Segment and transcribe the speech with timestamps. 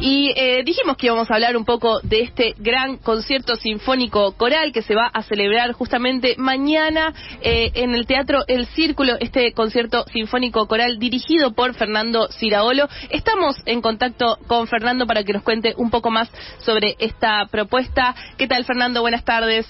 [0.00, 4.72] Y eh, dijimos que íbamos a hablar un poco de este gran concierto sinfónico coral
[4.72, 10.04] que se va a celebrar justamente mañana eh, en el Teatro El Círculo, este concierto
[10.12, 12.88] sinfónico coral dirigido por Fernando Ciraolo.
[13.10, 16.30] Estamos en contacto con Fernando para que nos cuente un poco más
[16.60, 18.14] sobre esta propuesta.
[18.36, 19.00] ¿Qué tal, Fernando?
[19.00, 19.66] Buenas tardes.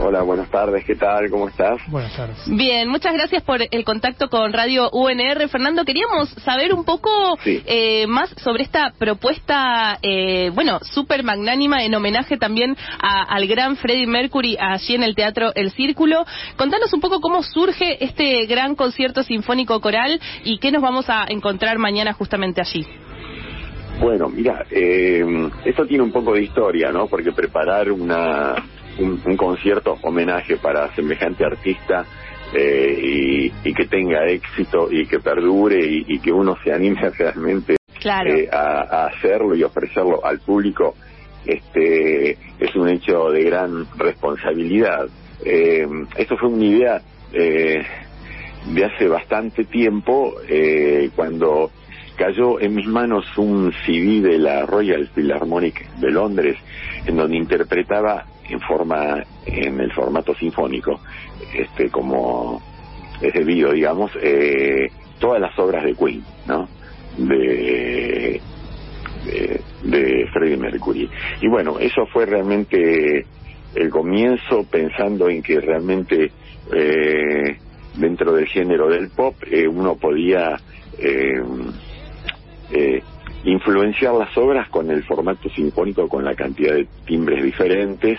[0.00, 1.28] Hola, buenas tardes, ¿qué tal?
[1.28, 1.80] ¿Cómo estás?
[1.88, 2.38] Buenas tardes.
[2.46, 5.48] Bien, muchas gracias por el contacto con Radio UNR.
[5.48, 7.10] Fernando, queríamos saber un poco
[7.44, 14.06] eh, más sobre esta propuesta, eh, bueno, súper magnánima en homenaje también al gran Freddie
[14.06, 16.24] Mercury allí en el Teatro El Círculo.
[16.56, 21.26] Contanos un poco cómo surge este gran concierto sinfónico coral y qué nos vamos a
[21.28, 22.86] encontrar mañana justamente allí.
[24.00, 25.24] Bueno, mira, eh,
[25.64, 27.08] esto tiene un poco de historia, ¿no?
[27.08, 28.54] Porque preparar una
[28.98, 32.04] un, concierto homenaje para semejante artista
[32.52, 38.48] eh, y, que tenga éxito y que perdure y, que uno se anime realmente eh,
[38.50, 40.94] a, hacerlo y ofrecerlo al público
[41.44, 45.06] este es un hecho de gran responsabilidad.
[45.44, 47.00] Eh, esto fue una idea
[47.32, 47.82] eh,
[48.74, 50.34] de hace bastante tiempo
[51.14, 51.70] cuando
[52.16, 56.58] cayó en mis manos un CD de la Royal Philharmonic de Londres
[57.06, 61.00] en donde interpretaba en forma en el formato sinfónico
[61.54, 62.62] este como
[63.20, 66.68] es debido digamos eh, todas las obras de Queen no
[67.18, 68.40] de,
[69.82, 71.10] de Freddie Mercury.
[71.40, 73.26] Y bueno eso fue realmente
[73.74, 76.30] el comienzo pensando en que realmente
[76.72, 77.56] eh,
[77.96, 80.56] dentro del género del pop eh, uno podía
[83.44, 88.18] influenciar las obras con el formato sinfónico, con la cantidad de timbres diferentes.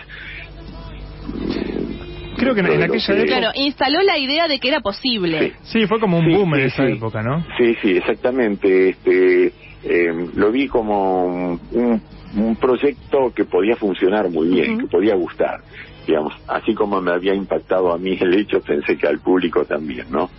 [2.38, 3.25] Creo que en, aquella época...
[3.25, 5.53] Claro, instaló la idea de que era posible.
[5.64, 7.45] Sí, fue como un boom en esa época, ¿no?
[7.58, 8.90] Sí, sí, exactamente.
[8.90, 9.47] Este,
[9.84, 12.02] eh, lo vi como un,
[12.36, 15.59] un, proyecto que podía funcionar muy bien, que podía gustar.
[16.08, 20.07] Digamos, así como me había impactado a mí el hecho, pensé que al público también,
[20.09, 20.30] ¿no?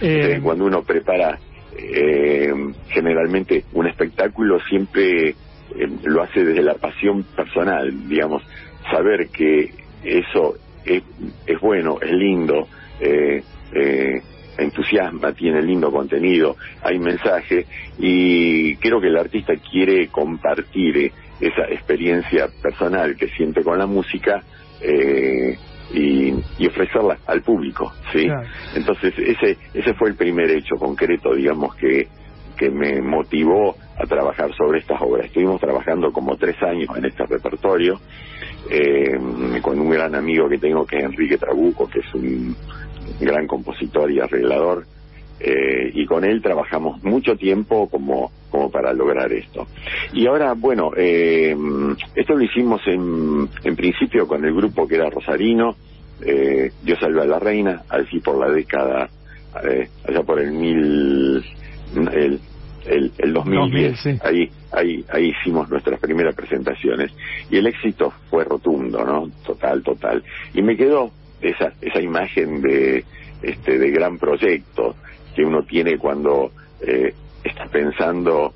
[0.00, 1.38] Eh, eh cuando uno prepara
[1.82, 2.52] eh,
[2.88, 5.34] generalmente un espectáculo siempre eh,
[6.04, 8.42] lo hace desde la pasión personal, digamos,
[8.90, 9.72] saber que
[10.04, 11.02] eso es,
[11.46, 12.68] es bueno, es lindo,
[13.00, 13.42] eh,
[13.72, 14.22] eh,
[14.58, 17.66] entusiasma, tiene lindo contenido, hay mensaje
[17.98, 24.42] y creo que el artista quiere compartir esa experiencia personal que siente con la música
[24.82, 25.56] eh,
[25.92, 28.28] y, y ofrecerla al público, ¿sí?
[28.74, 32.08] Entonces ese ese fue el primer hecho concreto, digamos que
[32.56, 35.26] que me motivó a trabajar sobre estas obras.
[35.26, 37.98] Estuvimos trabajando como tres años en este repertorio
[38.70, 39.18] eh,
[39.62, 42.54] con un gran amigo que tengo que es Enrique Trabuco, que es un
[43.18, 44.84] gran compositor y arreglador
[45.40, 49.66] eh, y con él trabajamos mucho tiempo como, como para lograr esto.
[50.12, 51.56] Y ahora, bueno, eh,
[52.20, 55.74] esto lo hicimos en, en principio con el grupo que era Rosarino,
[56.20, 59.08] eh, Dios salve a la reina, así por la década,
[59.64, 61.42] eh, allá por el mil,
[61.94, 62.40] el,
[62.84, 67.10] el, el 2010, ahí, ahí, ahí hicimos nuestras primeras presentaciones
[67.50, 69.30] y el éxito fue rotundo, ¿no?
[69.42, 70.22] Total, total.
[70.52, 71.10] Y me quedó
[71.40, 73.02] esa, esa imagen de,
[73.40, 74.94] este, de gran proyecto,
[75.34, 76.50] que uno tiene cuando
[76.86, 78.52] eh, está pensando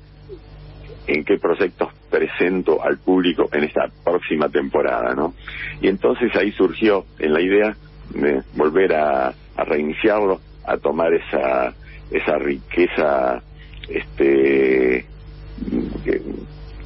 [1.07, 5.33] en qué proyectos presento al público en esta próxima temporada, ¿no?
[5.81, 7.75] Y entonces ahí surgió en la idea
[8.09, 11.73] de volver a, reiniciarlo, a tomar esa
[12.11, 13.41] esa riqueza,
[13.89, 15.05] este,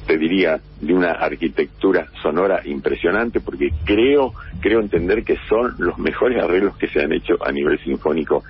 [0.06, 6.42] te diría, de una arquitectura sonora impresionante, porque creo creo entender que son los mejores
[6.42, 8.42] arreglos que se han hecho a nivel sinfónico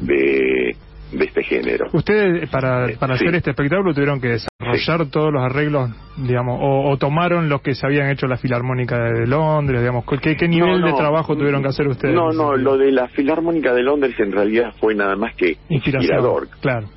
[0.00, 0.76] de
[1.12, 1.86] de este género.
[1.92, 6.96] Ustedes, para, eh, para hacer este espectáculo, tuvieron que desarrollar todos los arreglos, digamos, o,
[6.96, 10.92] tomaron los que se habían hecho la Filarmónica de Londres, digamos, ¿qué, qué nivel de
[10.92, 12.14] trabajo tuvieron que hacer ustedes?
[12.14, 16.48] No, no, lo de la Filarmónica de Londres en realidad fue nada más que inspirador.
[16.60, 16.88] Claro.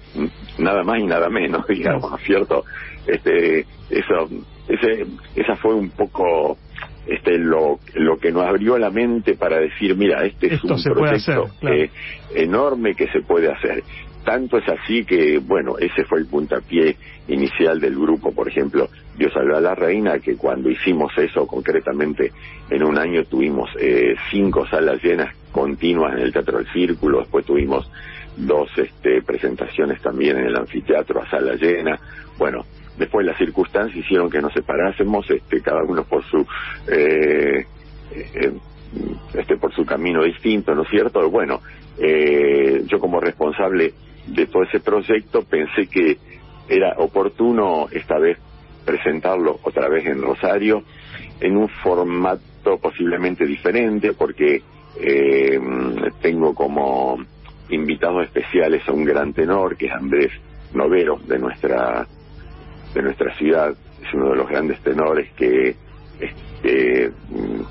[0.57, 2.63] Nada más y nada menos, digamos, ¿cierto?
[3.05, 4.29] Este, eso,
[4.67, 5.05] ese,
[5.35, 6.57] esa fue un poco
[7.07, 11.49] este lo, lo que nos abrió la mente para decir, mira, este es un proyecto
[11.61, 11.89] eh,
[12.35, 13.83] enorme que se puede hacer.
[14.23, 16.97] Tanto es así que, bueno, ese fue el puntapié
[17.29, 22.31] inicial del grupo, por ejemplo, Dios salve a la reina, que cuando hicimos eso concretamente
[22.69, 27.45] en un año tuvimos eh, cinco salas llenas continuas en el Teatro del Círculo, después
[27.45, 27.89] tuvimos
[28.35, 31.99] dos este, presentaciones también en el anfiteatro a sala llena,
[32.37, 32.65] bueno,
[32.97, 36.45] después las circunstancias hicieron que nos separásemos, este, cada uno por su
[36.91, 37.65] eh,
[38.11, 38.51] eh,
[39.33, 41.29] este por su camino distinto, ¿no es cierto?
[41.29, 41.61] Bueno,
[41.97, 43.93] eh, yo como responsable
[44.27, 46.17] de todo ese proyecto pensé que
[46.69, 48.37] era oportuno esta vez
[48.85, 50.83] presentarlo otra vez en Rosario
[51.39, 54.61] en un formato posiblemente diferente porque
[54.99, 55.59] eh,
[56.21, 57.17] tengo como
[57.69, 60.31] invitados especiales a un gran tenor que es Andrés
[60.73, 62.07] Novero de nuestra
[62.97, 65.75] de nuestra ciudad es uno de los grandes tenores que
[66.19, 67.61] este, mm,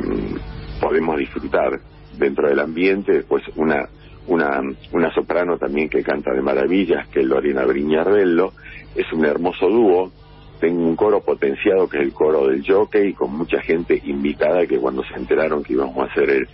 [0.00, 0.38] mm,
[0.80, 1.80] podemos disfrutar
[2.18, 3.88] dentro del ambiente después una
[4.26, 4.62] una,
[4.92, 8.52] una soprano también que canta de maravillas, que es Lorena Briñardello.
[8.94, 10.12] Es un hermoso dúo.
[10.60, 14.78] Tengo un coro potenciado que es el coro del jockey, con mucha gente invitada que
[14.78, 16.48] cuando se enteraron que íbamos a hacer el,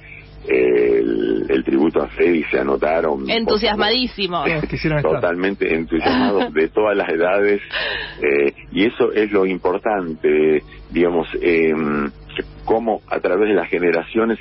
[0.47, 3.29] el, tributo a Freddy se anotaron.
[3.29, 4.49] Entusiasmadísimos.
[5.03, 7.61] Totalmente entusiasmados de todas las edades.
[8.23, 11.73] Eh, y eso es lo importante, digamos, eh,
[12.65, 14.39] cómo a través de las generaciones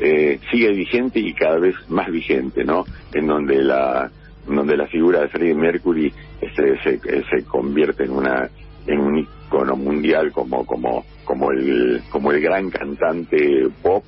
[0.00, 2.84] eh, sigue vigente y cada vez más vigente, ¿no?
[3.12, 4.10] En donde la
[4.46, 8.48] donde la figura de Freddie Mercury se, se, se convierte en una
[8.86, 14.04] en un icono mundial como como como el como el gran cantante pop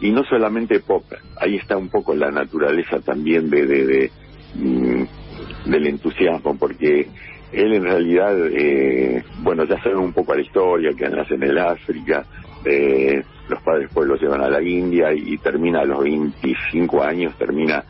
[0.00, 1.04] y no solamente pop
[1.36, 4.10] ahí está un poco la naturaleza también de, de, de
[4.54, 7.08] mm, del entusiasmo porque
[7.52, 11.58] él en realidad eh, bueno ya saben un poco la historia que nace en el
[11.58, 12.24] África
[12.64, 17.34] eh, los padres pues lo llevan a la India y, termina a los 25 años,
[17.36, 17.84] termina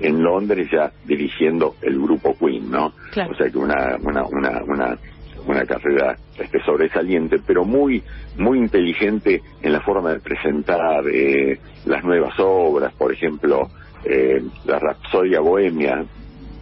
[0.00, 2.86] en Londres ya dirigiendo el grupo Queen, ¿no?
[2.86, 4.98] O sea que una, una, una, una,
[5.46, 8.02] una carrera este, sobresaliente, pero muy,
[8.36, 13.68] muy inteligente en la forma de presentar eh, las nuevas obras, por ejemplo,
[14.04, 16.04] eh, la Rapsodia Bohemia,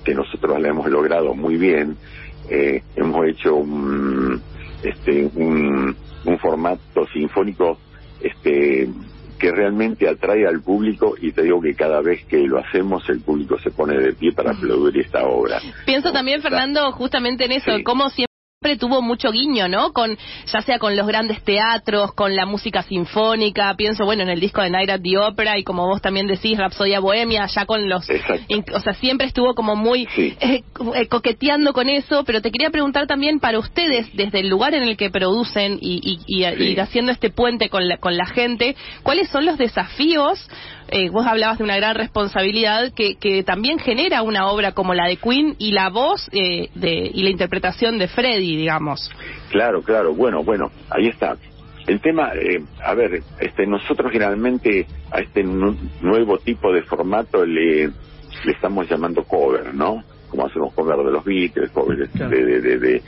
[0.04, 1.96] que nosotros la hemos logrado muy bien,
[2.50, 4.40] eh, hemos hecho un,
[4.82, 5.94] este, un,
[6.24, 7.78] un formato sinfónico
[8.20, 8.88] este
[9.38, 13.20] que realmente atrae al público y te digo que cada vez que lo hacemos el
[13.20, 15.60] público se pone de pie para aplaudir esta obra.
[15.86, 18.27] Pienso también, Fernando, justamente en eso, cómo siempre
[18.76, 19.92] tuvo mucho guiño, ¿no?
[19.92, 20.16] Con
[20.46, 24.62] ya sea con los grandes teatros, con la música sinfónica, pienso bueno en el disco
[24.62, 28.08] de Night at the Opera y como vos también decís Rapsodia Bohemia, ya con los
[28.74, 30.62] o sea, siempre estuvo como muy eh,
[30.94, 34.82] eh, coqueteando con eso, pero te quería preguntar también para ustedes desde el lugar en
[34.82, 39.44] el que producen y, y, haciendo este puente con la, con la gente, ¿cuáles son
[39.44, 40.48] los desafíos
[40.90, 45.06] eh, vos hablabas de una gran responsabilidad que, que, también genera una obra como la
[45.06, 49.10] de Queen y la voz eh, de, y la interpretación de Freddy, digamos.
[49.50, 51.36] Claro, claro, bueno, bueno, ahí está.
[51.86, 57.86] El tema, eh, a ver, este, nosotros generalmente a este nuevo tipo de formato le,
[57.86, 60.04] le estamos llamando cover, ¿no?
[60.28, 63.02] Como hacemos cover de los Beatles, cover de, de, de, de,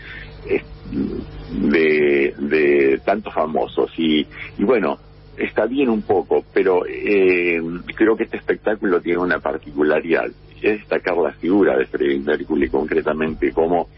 [1.51, 3.93] de, de tantos famosos.
[3.99, 4.27] Y,
[4.57, 4.99] y bueno,
[5.37, 7.61] está bien un poco, pero eh,
[7.95, 10.27] creo que este espectáculo tiene una particularidad,
[10.63, 13.89] es destacar la figura de Freddie Mercury concretamente como,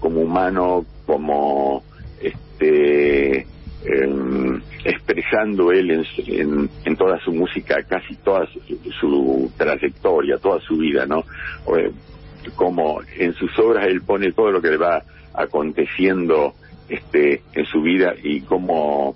[0.00, 1.84] como humano, como
[2.20, 3.46] este
[3.84, 5.90] em, expresando él
[6.26, 8.46] en, en, toda su música, casi toda
[9.00, 11.24] su, trayectoria, toda su vida, ¿no?
[11.76, 11.92] Eh,
[12.56, 15.02] como en sus obras él pone todo lo que le va
[15.34, 16.54] aconteciendo
[16.88, 19.14] este en su vida y cómo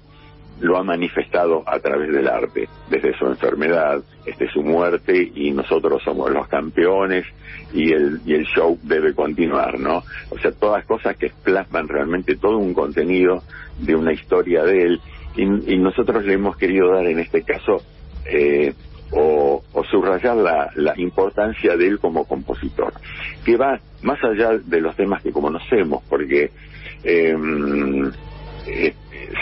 [0.61, 6.03] lo ha manifestado a través del arte, desde su enfermedad, este su muerte y nosotros
[6.03, 7.25] somos los campeones
[7.73, 10.03] y el y el show debe continuar, ¿no?
[10.31, 13.43] O sea, todas cosas que plasman realmente todo un contenido
[13.79, 15.01] de una historia de él
[15.37, 17.83] y, nosotros le hemos querido dar en este caso
[18.25, 18.73] eh,
[19.11, 22.93] o, subrayar la, la importancia de él como compositor,
[23.45, 26.51] que va más allá de los temas que conocemos, porque
[27.05, 27.37] eh,
[28.67, 28.95] eh,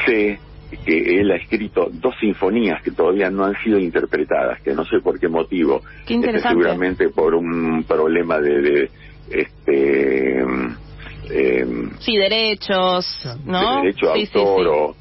[0.06, 0.38] sé
[0.78, 5.00] que él ha escrito dos sinfonías que todavía no han sido interpretadas, que no sé
[5.00, 5.82] por qué motivo.
[6.06, 8.90] Qué este, seguramente por un problema de,
[9.30, 10.42] este
[11.30, 11.66] eh,
[12.00, 13.06] sí derechos,
[13.44, 13.76] ¿no?
[13.76, 14.96] De derecho sí, autor o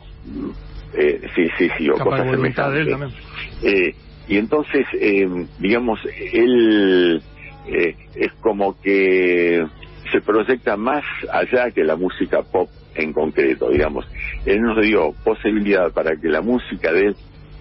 [0.94, 3.14] eh, sí sí sí o cosas semejantes.
[3.64, 3.96] Eh,
[4.28, 5.28] y entonces, eh,
[5.60, 6.00] digamos,
[6.34, 7.22] él
[7.68, 9.66] eh, es como que
[10.12, 14.06] se proyecta más allá que la música pop en concreto, digamos.
[14.46, 17.16] Él nos dio posibilidad para que la música de él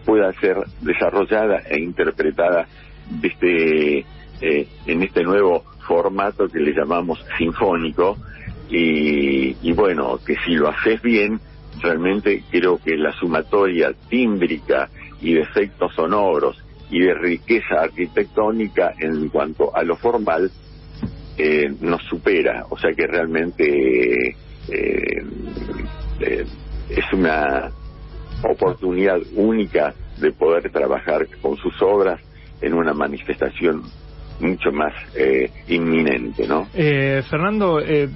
[0.05, 2.67] pueda ser desarrollada e interpretada
[3.23, 3.99] este,
[4.41, 8.17] eh, en este nuevo formato que le llamamos sinfónico
[8.69, 11.41] y, y bueno, que si lo haces bien,
[11.83, 14.89] realmente creo que la sumatoria tímbrica
[15.21, 20.51] y de efectos sonoros y de riqueza arquitectónica en cuanto a lo formal
[21.39, 24.37] eh, nos supera, o sea que realmente
[24.71, 26.45] eh,
[26.91, 27.71] es una
[28.43, 32.21] oportunidad única de poder trabajar con sus obras
[32.61, 33.83] en una manifestación
[34.41, 36.67] mucho más eh, inminente, ¿no?
[36.75, 38.09] Eh, Fernando, eh,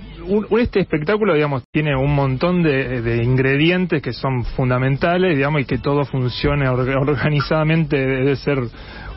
[0.58, 6.04] este espectáculo, digamos, tiene un montón de, ingredientes que son fundamentales, digamos, y que todo
[6.04, 8.58] funcione organizadamente debe ser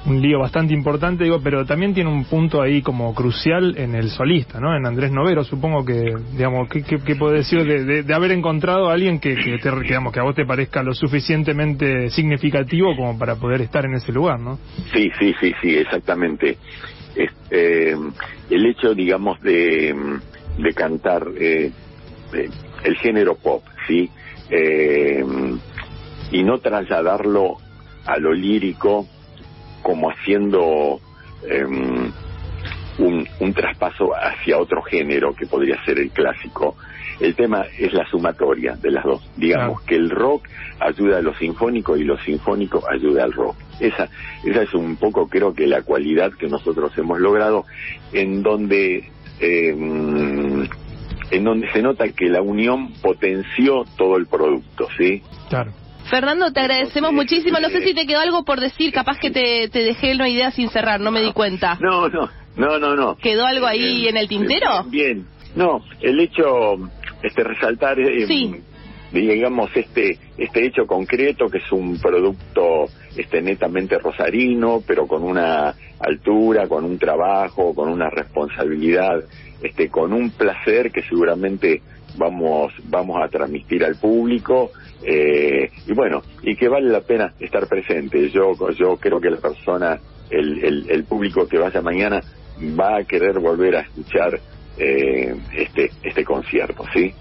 [0.05, 4.09] un lío bastante importante, digo, pero también tiene un punto ahí como crucial en el
[4.09, 4.75] solista, ¿no?
[4.75, 9.19] En Andrés Novero, supongo que, digamos, ¿qué, qué, puede decir de, haber encontrado a alguien
[9.19, 13.61] que, que, te, digamos, que a vos te parezca lo suficientemente significativo como para poder
[13.61, 14.59] estar en ese lugar, ¿no?
[14.93, 16.57] Sí, sí, sí, sí, exactamente.
[17.15, 19.93] Este, el hecho, digamos, de,
[20.57, 21.71] de cantar eh,
[22.33, 22.49] eh,
[22.83, 24.09] el género pop, ¿sí?
[24.49, 25.23] Eh,
[26.31, 27.57] y no trasladarlo
[28.05, 29.07] a lo lírico
[29.81, 31.00] como haciendo
[31.50, 32.12] em,
[33.00, 36.75] un, un, traspaso hacia otro género que podría ser el clásico.
[37.19, 39.27] El tema es la sumatoria de las dos.
[39.36, 40.48] Digamos que el rock
[40.79, 43.55] ayuda a lo sinfónico y lo sinfónico ayuda al rock.
[43.79, 44.07] Esa,
[44.43, 47.65] esa es un poco creo que la cualidad que nosotros hemos logrado
[48.13, 50.67] en donde em,
[51.31, 55.22] en donde se nota que la unión potenció todo el producto, ¿sí?
[55.50, 55.72] Claro.
[56.09, 57.59] Fernando, te agradecemos muchísimo.
[57.59, 60.51] No sé si te quedó algo por decir, capaz que te, te dejé una idea
[60.51, 61.77] sin cerrar, no me di cuenta.
[61.81, 63.17] No, no, no, no, no.
[63.17, 64.83] ¿Quedó algo ahí en el tintero?
[64.85, 66.75] Bien, no, el hecho,
[67.21, 68.55] este, resaltar, eh, sí.
[69.11, 72.85] digamos, este, este hecho concreto que es un producto,
[73.15, 79.23] este, netamente rosarino, pero con una altura, con un trabajo, con una responsabilidad,
[79.61, 81.81] este, con un placer que seguramente
[82.17, 84.71] vamos, vamos a transmitir al público
[85.03, 88.29] eh, y bueno, y que vale la pena estar presente.
[88.29, 92.21] Yo, yo creo que la persona, el, el, el público que vaya mañana
[92.79, 94.39] va a querer volver a escuchar
[94.77, 97.13] eh, este, este concierto, ¿sí?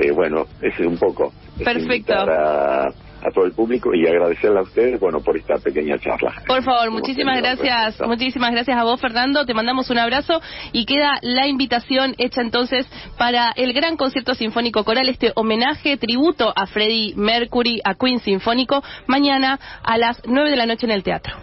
[0.00, 1.32] Eh, bueno, ese es un poco.
[1.62, 2.14] Perfecto
[3.26, 6.34] a todo el público y agradecerle a ustedes, bueno, por esta pequeña charla.
[6.46, 9.44] Por favor, muchísimas gracias, muchísimas gracias a vos, Fernando.
[9.44, 10.40] Te mandamos un abrazo
[10.72, 12.86] y queda la invitación hecha entonces
[13.18, 18.82] para el gran concierto sinfónico coral, este homenaje, tributo a Freddie Mercury, a Queen Sinfónico,
[19.06, 21.34] mañana a las 9 de la noche en el teatro.